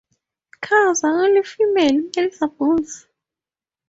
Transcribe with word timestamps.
Cows 0.63 1.03
are 1.03 1.25
only 1.25 1.43
female. 1.43 2.09
Males 2.15 2.41
are 2.41 2.47
bulls 2.47 3.05